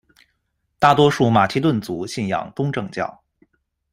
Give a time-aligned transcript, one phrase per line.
[0.79, 3.23] 大多数马其顿族信仰东正教。